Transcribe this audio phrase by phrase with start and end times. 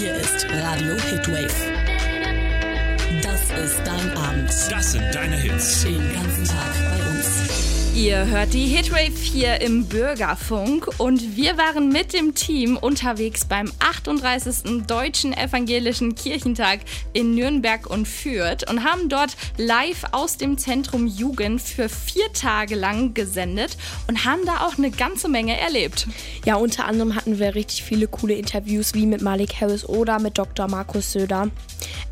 [0.00, 1.46] Hier ist Radio Hitwave.
[3.22, 4.48] Das ist dein Abend.
[4.70, 5.82] Das sind deine Hits.
[5.82, 7.69] Den ganzen Tag bei uns.
[7.94, 13.70] Ihr hört die Hitwave hier im Bürgerfunk und wir waren mit dem Team unterwegs beim
[13.80, 14.86] 38.
[14.86, 16.80] Deutschen Evangelischen Kirchentag
[17.12, 22.76] in Nürnberg und Fürth und haben dort live aus dem Zentrum Jugend für vier Tage
[22.76, 23.76] lang gesendet
[24.06, 26.06] und haben da auch eine ganze Menge erlebt.
[26.46, 30.38] Ja, unter anderem hatten wir richtig viele coole Interviews wie mit Malik Harris oder mit
[30.38, 30.68] Dr.
[30.68, 31.50] Markus Söder.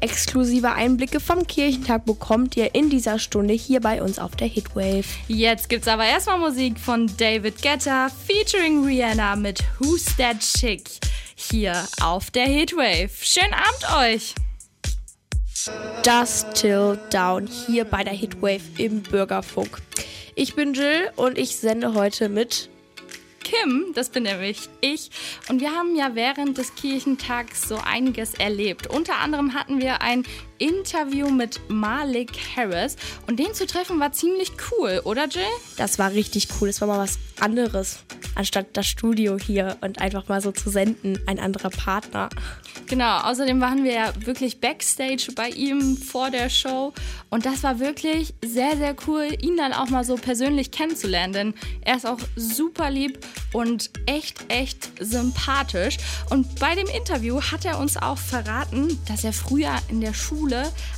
[0.00, 5.04] Exklusive Einblicke vom Kirchentag bekommt ihr in dieser Stunde hier bei uns auf der Hitwave.
[5.26, 10.88] Jetzt gibt's aber erstmal Musik von David Guetta featuring Rihanna mit Who's That Chick
[11.34, 13.10] hier auf der Hitwave.
[13.20, 14.34] Schönen Abend euch!
[16.02, 19.82] Das Till Down hier bei der Hitwave im Bürgerfunk.
[20.34, 22.70] Ich bin Jill und ich sende heute mit
[23.44, 25.10] Kim, das bin nämlich ich.
[25.48, 28.86] Und wir haben ja während des Kirchentags so einiges erlebt.
[28.86, 30.24] Unter anderem hatten wir ein
[30.58, 32.96] Interview mit Malik Harris.
[33.26, 35.42] Und den zu treffen war ziemlich cool, oder Jill?
[35.76, 36.68] Das war richtig cool.
[36.68, 38.00] Das war mal was anderes,
[38.34, 41.18] anstatt das Studio hier und einfach mal so zu senden.
[41.26, 42.28] Ein anderer Partner.
[42.86, 46.94] Genau, außerdem waren wir ja wirklich backstage bei ihm vor der Show.
[47.28, 51.32] Und das war wirklich sehr, sehr cool, ihn dann auch mal so persönlich kennenzulernen.
[51.32, 53.18] Denn er ist auch super lieb
[53.52, 55.98] und echt, echt sympathisch.
[56.30, 60.47] Und bei dem Interview hat er uns auch verraten, dass er früher in der Schule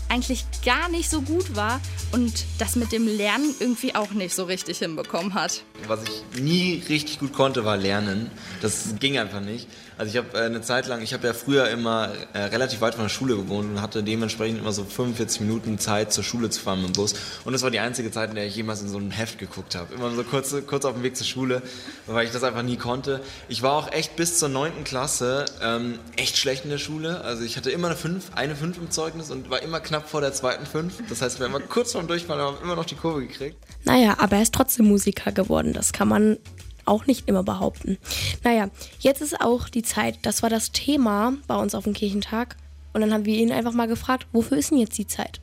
[0.08, 1.80] eigentlich gar nicht so gut war
[2.12, 5.62] und das mit dem Lernen irgendwie auch nicht so richtig hinbekommen hat.
[5.86, 8.30] Was ich nie richtig gut konnte, war lernen.
[8.60, 9.68] Das ging einfach nicht.
[10.00, 12.94] Also ich habe äh, eine Zeit lang, ich habe ja früher immer äh, relativ weit
[12.94, 16.58] von der Schule gewohnt und hatte dementsprechend immer so 45 Minuten Zeit zur Schule zu
[16.58, 17.14] fahren mit dem Bus.
[17.44, 19.74] Und das war die einzige Zeit, in der ich jemals in so ein Heft geguckt
[19.74, 19.94] habe.
[19.94, 21.60] Immer so kurz, kurz auf dem Weg zur Schule,
[22.06, 23.20] weil ich das einfach nie konnte.
[23.50, 24.84] Ich war auch echt bis zur 9.
[24.84, 27.20] Klasse ähm, echt schlecht in der Schule.
[27.20, 30.20] Also ich hatte immer eine 5, eine 5 im Zeugnis und war immer knapp vor
[30.20, 31.08] der zweiten 5.
[31.08, 33.56] Das heißt, wir haben immer kurz vorm Durchfallen haben immer noch die Kurve gekriegt.
[33.84, 35.72] Naja, aber er ist trotzdem Musiker geworden.
[35.72, 36.38] Das kann man
[36.84, 37.98] auch nicht immer behaupten.
[38.42, 38.68] Naja,
[38.98, 40.18] jetzt ist auch die Zeit.
[40.22, 42.56] Das war das Thema bei uns auf dem Kirchentag.
[42.92, 45.40] Und dann haben wir ihn einfach mal gefragt, wofür ist denn jetzt die Zeit?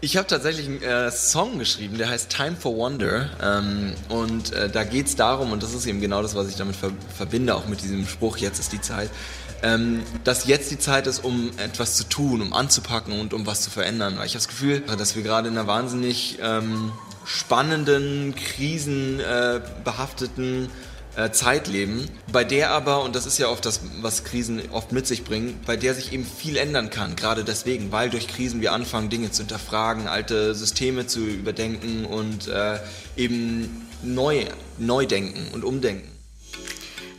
[0.00, 3.30] Ich habe tatsächlich einen äh, Song geschrieben, der heißt Time for Wonder.
[3.42, 6.54] Ähm, und äh, da geht es darum, und das ist eben genau das, was ich
[6.54, 9.10] damit ver verbinde, auch mit diesem Spruch, jetzt ist die Zeit,
[9.62, 13.62] ähm, dass jetzt die Zeit ist, um etwas zu tun, um anzupacken und um was
[13.62, 14.18] zu verändern.
[14.18, 16.92] Weil ich habe das Gefühl, dass wir gerade in einer wahnsinnig ähm,
[17.24, 20.68] spannenden, krisenbehafteten
[21.16, 24.92] äh, Zeit leben, bei der aber, und das ist ja oft das, was Krisen oft
[24.92, 27.16] mit sich bringen, bei der sich eben viel ändern kann.
[27.16, 32.46] Gerade deswegen, weil durch Krisen wir anfangen, Dinge zu hinterfragen, alte Systeme zu überdenken und
[32.48, 32.78] äh,
[33.16, 34.44] eben neu,
[34.78, 36.17] neu denken und umdenken.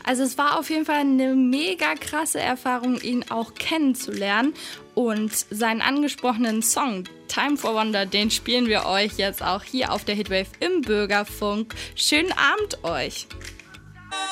[0.09, 4.55] Also es war auf jeden Fall eine mega krasse Erfahrung, ihn auch kennenzulernen.
[4.95, 10.05] Und seinen angesprochenen Song Time for Wonder, den spielen wir euch jetzt auch hier auf
[10.05, 11.75] der Hitwave im Bürgerfunk.
[11.93, 13.27] Schönen Abend euch.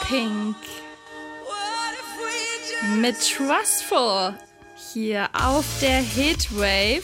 [0.08, 0.56] Pink
[2.96, 4.34] mit Trustful
[4.94, 7.04] hier auf der Hitwave.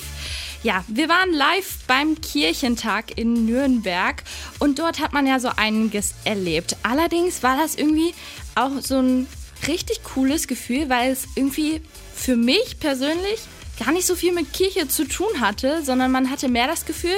[0.64, 4.24] Ja, wir waren live beim Kirchentag in Nürnberg
[4.60, 6.78] und dort hat man ja so einiges erlebt.
[6.84, 8.14] Allerdings war das irgendwie
[8.56, 9.28] auch so ein
[9.68, 11.82] richtig cooles Gefühl, weil es irgendwie
[12.16, 13.42] für mich persönlich
[13.78, 17.18] gar nicht so viel mit Kirche zu tun hatte, sondern man hatte mehr das Gefühl,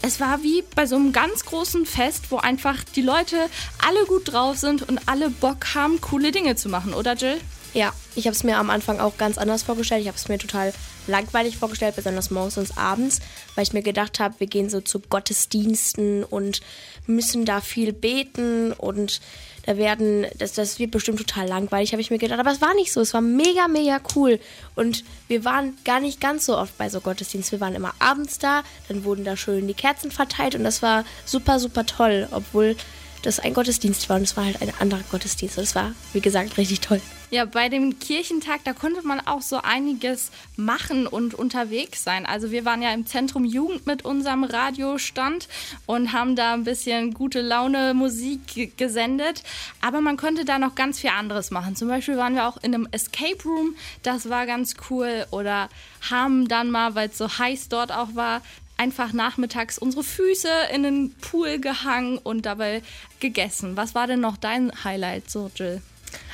[0.00, 3.50] es war wie bei so einem ganz großen Fest, wo einfach die Leute
[3.86, 7.38] alle gut drauf sind und alle Bock haben, coole Dinge zu machen, oder Jill?
[7.74, 10.00] Ja, ich habe es mir am Anfang auch ganz anders vorgestellt.
[10.00, 10.72] Ich habe es mir total
[11.06, 13.20] langweilig vorgestellt, besonders morgens und abends,
[13.54, 16.60] weil ich mir gedacht habe, wir gehen so zu Gottesdiensten und
[17.06, 19.20] müssen da viel beten und
[19.66, 22.38] da werden, das, das wird bestimmt total langweilig, habe ich mir gedacht.
[22.38, 24.38] Aber es war nicht so, es war mega, mega cool.
[24.76, 27.58] Und wir waren gar nicht ganz so oft bei so Gottesdiensten.
[27.58, 31.04] Wir waren immer abends da, dann wurden da schön die Kerzen verteilt und das war
[31.24, 32.76] super, super toll, obwohl
[33.26, 35.58] das ein Gottesdienst war und es war halt ein anderer Gottesdienst.
[35.58, 37.00] Es war, wie gesagt, richtig toll.
[37.30, 42.24] Ja, bei dem Kirchentag, da konnte man auch so einiges machen und unterwegs sein.
[42.24, 45.48] Also wir waren ja im Zentrum Jugend mit unserem Radiostand
[45.86, 49.42] und haben da ein bisschen gute Laune Musik gesendet.
[49.80, 51.74] Aber man konnte da noch ganz viel anderes machen.
[51.74, 53.74] Zum Beispiel waren wir auch in einem Escape Room,
[54.04, 55.26] das war ganz cool.
[55.32, 55.68] Oder
[56.08, 58.40] haben dann mal, weil es so heiß dort auch war,
[58.76, 62.82] einfach nachmittags unsere Füße in den Pool gehangen und dabei
[63.20, 63.76] gegessen.
[63.76, 65.80] Was war denn noch dein Highlight, so Jill?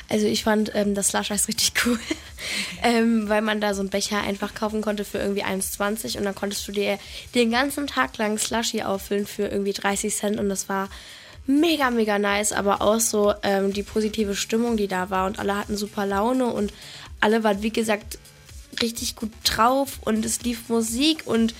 [0.09, 1.99] Also ich fand ähm, das Slush Eis richtig cool,
[2.83, 6.35] ähm, weil man da so einen Becher einfach kaufen konnte für irgendwie 1,20 und dann
[6.35, 6.99] konntest du dir
[7.33, 10.89] den ganzen Tag lang Slushy auffüllen für irgendwie 30 Cent und das war
[11.45, 15.57] mega, mega nice, aber auch so ähm, die positive Stimmung, die da war und alle
[15.57, 16.73] hatten super Laune und
[17.19, 18.17] alle waren, wie gesagt,
[18.81, 21.53] richtig gut drauf und es lief Musik und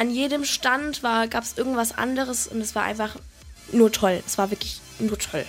[0.00, 3.16] an jedem Stand gab es irgendwas anderes und es war einfach
[3.70, 4.22] nur toll.
[4.26, 5.44] Es war wirklich nur toll.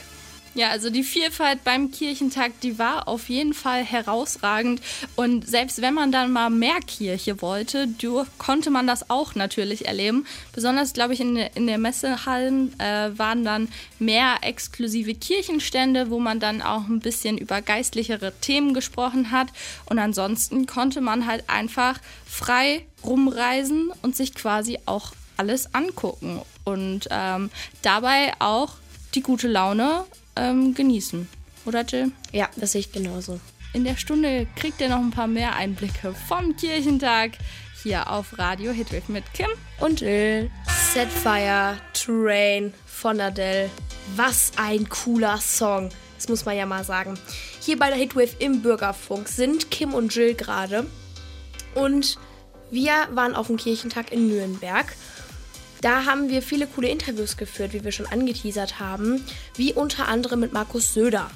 [0.53, 4.81] Ja, also die Vielfalt beim Kirchentag, die war auf jeden Fall herausragend.
[5.15, 7.88] Und selbst wenn man dann mal mehr Kirche wollte,
[8.38, 10.25] konnte man das auch natürlich erleben.
[10.51, 16.42] Besonders, glaube ich, in, in der Messehallen äh, waren dann mehr exklusive Kirchenstände, wo man
[16.42, 19.48] dann auch ein bisschen über geistlichere Themen gesprochen hat.
[19.86, 26.42] Und ansonsten konnte man halt einfach frei rumreisen und sich quasi auch alles angucken.
[26.65, 27.51] Und ähm,
[27.83, 28.74] dabei auch
[29.15, 30.03] die gute Laune
[30.36, 31.28] ähm, genießen.
[31.66, 32.12] Oder Jill?
[32.31, 33.39] Ja, das sehe ich genauso.
[33.74, 37.31] In der Stunde kriegt ihr noch ein paar mehr Einblicke vom Kirchentag
[37.83, 39.50] hier auf Radio Hitwave mit Kim
[39.80, 40.51] und Jill.
[40.94, 43.69] Setfire Train von Adele.
[44.16, 45.89] Was ein cooler Song.
[46.18, 47.18] Das muss man ja mal sagen.
[47.60, 50.86] Hier bei der Hitwave im Bürgerfunk sind Kim und Jill gerade.
[51.74, 52.19] Und
[52.69, 54.86] wir waren auf dem Kirchentag in Nürnberg
[55.81, 59.24] da haben wir viele coole Interviews geführt, wie wir schon angeteasert haben,
[59.56, 61.30] wie unter anderem mit Markus Söder.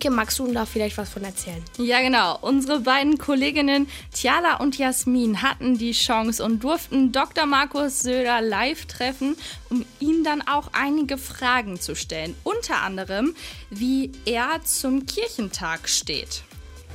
[0.00, 1.62] Kim, magst du da vielleicht was von erzählen?
[1.76, 2.38] Ja, genau.
[2.40, 7.44] Unsere beiden Kolleginnen Tiala und Jasmin hatten die Chance und durften Dr.
[7.44, 9.36] Markus Söder live treffen,
[9.68, 12.34] um ihm dann auch einige Fragen zu stellen.
[12.44, 13.34] Unter anderem,
[13.68, 16.44] wie er zum Kirchentag steht.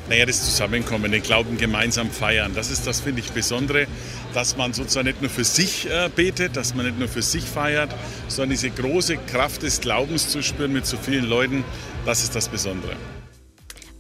[0.07, 3.87] Naja, das Zusammenkommen, den Glauben gemeinsam feiern, das ist das, finde ich, Besondere,
[4.35, 7.43] dass man sozusagen nicht nur für sich äh, betet, dass man nicht nur für sich
[7.43, 7.89] feiert,
[8.27, 11.63] sondern diese große Kraft des Glaubens zu spüren mit so vielen Leuten,
[12.05, 12.95] das ist das Besondere.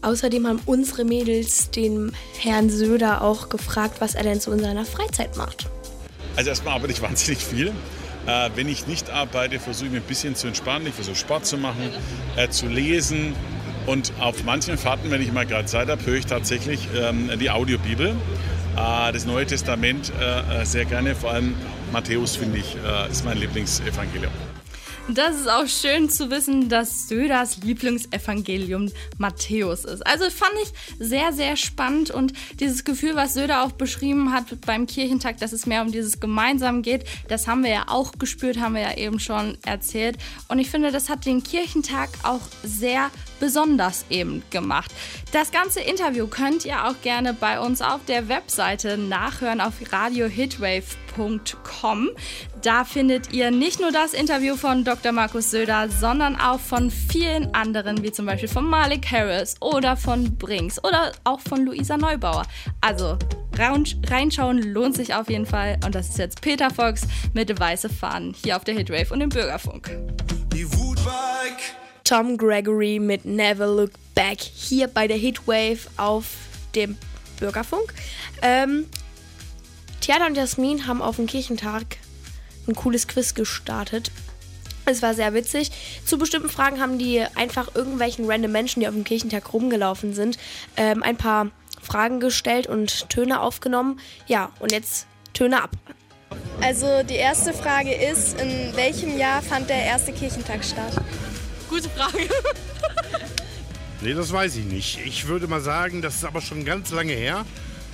[0.03, 4.85] Außerdem haben unsere Mädels den Herrn Söder auch gefragt, was er denn so in seiner
[4.85, 5.65] Freizeit macht.
[6.35, 7.71] Also erstmal arbeite ich wahnsinnig viel.
[8.27, 10.87] Äh, wenn ich nicht arbeite, versuche ich mich ein bisschen zu entspannen.
[10.87, 11.89] Ich versuche Sport zu machen,
[12.35, 13.35] äh, zu lesen,
[13.85, 17.49] und auf manchen Fahrten, wenn ich mal gerade Zeit habe, höre ich tatsächlich ähm, die
[17.49, 18.09] Audiobibel,
[18.75, 21.15] äh, das Neue Testament äh, äh sehr gerne.
[21.15, 21.55] Vor allem
[21.91, 24.31] Matthäus, finde ich, äh, ist mein Lieblingsevangelium.
[25.07, 30.03] Das ist auch schön zu wissen, dass Söders Lieblingsevangelium Matthäus ist.
[30.05, 34.87] Also fand ich sehr, sehr spannend und dieses Gefühl, was Söder auch beschrieben hat beim
[34.87, 38.73] Kirchentag, dass es mehr um dieses Gemeinsam geht, das haben wir ja auch gespürt, haben
[38.73, 40.17] wir ja eben schon erzählt.
[40.47, 44.91] Und ich finde, das hat den Kirchentag auch sehr besonders eben gemacht.
[45.31, 52.09] Das ganze Interview könnt ihr auch gerne bei uns auf der Webseite nachhören auf radiohitwave.com.
[52.65, 55.11] Da findet ihr nicht nur das Interview von Dr.
[55.11, 60.35] Markus Söder, sondern auch von vielen anderen, wie zum Beispiel von Malik Harris oder von
[60.35, 62.41] Brinks oder auch von Luisa Neubauer.
[62.81, 63.19] Also
[63.55, 65.77] reinschauen lohnt sich auf jeden Fall.
[65.85, 67.03] Und das ist jetzt Peter Fox
[67.35, 69.91] mit Weiße Fahnen hier auf der Hitrave und im Bürgerfunk.
[70.51, 71.75] Die Wutbike.
[72.03, 76.25] Tom Gregory mit Never Look Back hier bei der Hitwave auf
[76.73, 76.97] dem
[77.39, 77.93] Bürgerfunk.
[78.41, 78.87] Ähm,
[80.01, 81.97] Theater und Jasmin haben auf dem Kirchentag
[82.67, 84.11] ein cooles Quiz gestartet.
[84.85, 85.71] Es war sehr witzig.
[86.05, 90.37] Zu bestimmten Fragen haben die einfach irgendwelchen random Menschen, die auf dem Kirchentag rumgelaufen sind,
[90.77, 91.47] ähm, ein paar
[91.81, 93.99] Fragen gestellt und Töne aufgenommen.
[94.27, 95.71] Ja, und jetzt Töne ab.
[96.61, 100.93] Also die erste Frage ist, in welchem Jahr fand der erste Kirchentag statt?
[101.69, 102.29] Gute Frage.
[104.01, 104.99] nee, das weiß ich nicht.
[105.05, 107.45] Ich würde mal sagen, das ist aber schon ganz lange her.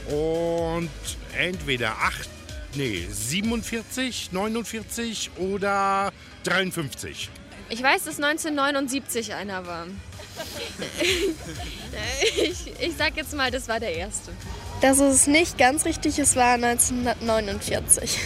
[0.07, 0.90] Und
[1.37, 2.30] entweder 8,
[2.75, 6.11] nee, 47, 49 oder
[6.44, 7.30] 53.
[7.69, 9.87] Ich weiß, dass 1979 einer war.
[12.35, 14.31] ich, ich sag jetzt mal, das war der erste.
[14.81, 18.19] Das ist nicht ganz richtig, es war 1949.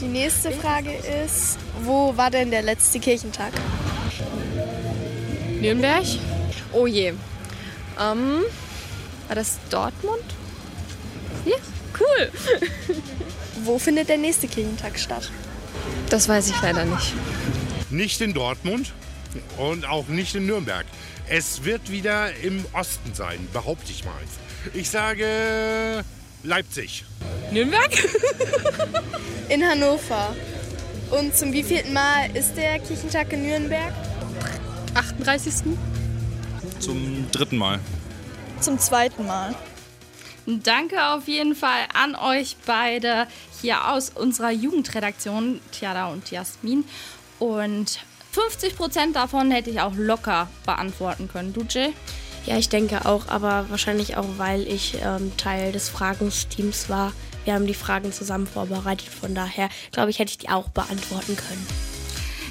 [0.00, 0.92] Die nächste Frage
[1.24, 3.52] ist, wo war denn der letzte Kirchentag?
[5.60, 6.04] Nürnberg?
[6.72, 7.14] Oh je.
[8.00, 8.42] Ähm,
[9.28, 10.24] war das Dortmund?
[11.44, 11.56] Ja,
[12.02, 12.30] cool.
[13.64, 15.30] Wo findet der nächste Kirchentag statt?
[16.10, 17.14] Das weiß ich leider nicht.
[17.90, 18.92] Nicht in Dortmund
[19.56, 20.84] und auch nicht in Nürnberg.
[21.28, 24.12] Es wird wieder im Osten sein, behaupte ich mal.
[24.74, 26.04] Ich sage
[26.42, 27.04] Leipzig.
[27.50, 27.90] Nürnberg?
[29.48, 30.34] in Hannover.
[31.10, 33.92] Und zum wievielten Mal ist der Kirchentag in Nürnberg?
[34.94, 35.52] 38.
[36.80, 37.78] Zum dritten Mal.
[38.60, 39.54] Zum zweiten Mal.
[40.46, 43.28] Danke auf jeden Fall an euch beide
[43.60, 46.84] hier aus unserer Jugendredaktion, Tiara und Jasmin.
[47.38, 48.00] Und
[48.32, 51.52] 50 Prozent davon hätte ich auch locker beantworten können.
[51.52, 51.92] Du, Jill?
[52.46, 57.12] Ja, ich denke auch, aber wahrscheinlich auch, weil ich ähm, Teil des Fragensteams war.
[57.44, 61.36] Wir haben die Fragen zusammen vorbereitet, von daher glaube ich, hätte ich die auch beantworten
[61.36, 61.91] können.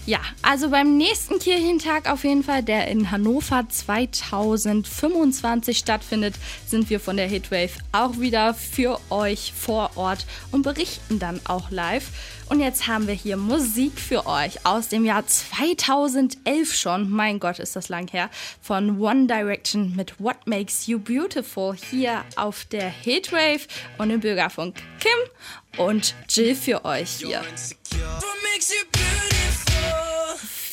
[0.08, 6.34] Ja, also beim nächsten Kirchentag auf jeden Fall, der in Hannover 2025 stattfindet,
[6.66, 11.70] sind wir von der Hitwave auch wieder für euch vor Ort und berichten dann auch
[11.70, 12.08] live.
[12.50, 17.10] Und jetzt haben wir hier Musik für euch aus dem Jahr 2011 schon.
[17.10, 18.30] Mein Gott, ist das lang her.
[18.62, 23.68] Von One Direction mit What Makes You Beautiful hier auf der Hitwave
[24.00, 27.42] und im Bürgerfunk Kim und Jill für euch hier.
[29.84, 30.11] Oh.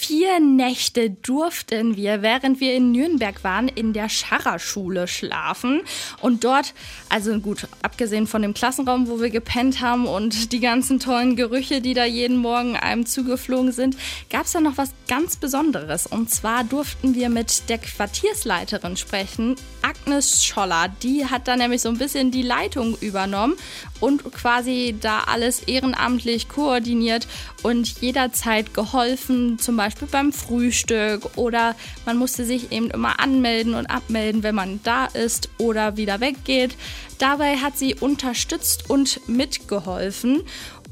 [0.08, 5.82] Vier Nächte durften wir, während wir in Nürnberg waren, in der Scharrerschule schlafen.
[6.22, 6.72] Und dort,
[7.10, 11.82] also gut, abgesehen von dem Klassenraum, wo wir gepennt haben und die ganzen tollen Gerüche,
[11.82, 13.98] die da jeden Morgen einem zugeflogen sind,
[14.30, 16.06] gab es da noch was ganz Besonderes.
[16.06, 20.88] Und zwar durften wir mit der Quartiersleiterin sprechen, Agnes Scholler.
[21.02, 23.56] Die hat da nämlich so ein bisschen die Leitung übernommen
[24.00, 27.28] und quasi da alles ehrenamtlich koordiniert
[27.62, 31.74] und jederzeit geholfen, zum Beispiel beim Frühstück oder
[32.06, 36.76] man musste sich eben immer anmelden und abmelden, wenn man da ist oder wieder weggeht.
[37.18, 40.42] Dabei hat sie unterstützt und mitgeholfen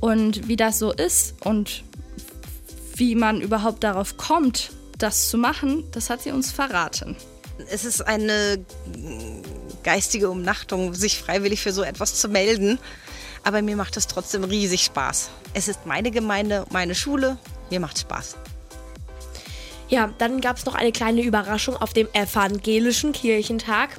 [0.00, 1.84] und wie das so ist und
[2.94, 7.16] wie man überhaupt darauf kommt, das zu machen, das hat sie uns verraten.
[7.70, 8.64] Es ist eine
[9.82, 12.78] geistige Umnachtung, sich freiwillig für so etwas zu melden.
[13.44, 15.30] Aber mir macht es trotzdem riesig Spaß.
[15.54, 17.38] Es ist meine Gemeinde, meine Schule.
[17.70, 18.36] Mir macht Spaß.
[19.88, 23.90] Ja, dann gab es noch eine kleine Überraschung auf dem evangelischen Kirchentag.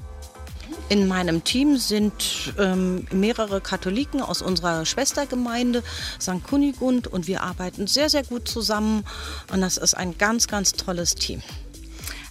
[0.89, 5.84] In meinem Team sind ähm, mehrere Katholiken aus unserer Schwestergemeinde
[6.20, 6.44] St.
[6.44, 9.03] Kunigund und wir arbeiten sehr, sehr gut zusammen
[9.51, 11.41] und das ist ein ganz, ganz tolles Team.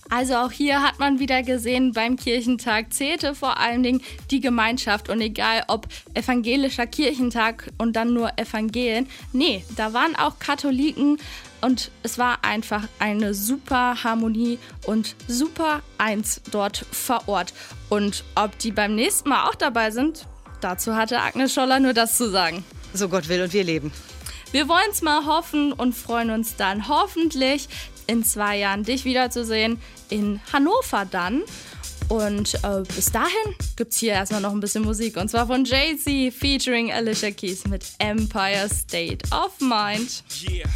[0.08, 5.08] Also auch hier hat man wieder gesehen, beim Kirchentag zählte vor allen Dingen die Gemeinschaft
[5.08, 11.18] und egal ob evangelischer Kirchentag und dann nur Evangelien, nee, da waren auch Katholiken
[11.60, 17.52] und es war einfach eine super Harmonie und super eins dort vor Ort.
[17.88, 20.26] Und ob die beim nächsten Mal auch dabei sind,
[20.60, 22.64] dazu hatte Agnes Scholler nur das zu sagen.
[22.94, 23.92] So Gott will und wir leben.
[24.52, 27.68] Wir wollen es mal hoffen und freuen uns dann hoffentlich
[28.06, 31.42] in zwei Jahren dich wiederzusehen in Hannover dann.
[32.08, 35.16] Und äh, bis dahin gibt es hier erstmal noch ein bisschen Musik.
[35.16, 40.22] Und zwar von Jay-Z featuring Alicia Keys mit Empire State of Mind.
[40.48, 40.68] Yeah.